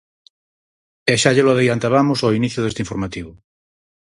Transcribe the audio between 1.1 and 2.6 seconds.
E xa llelo adiantabamos ao inicio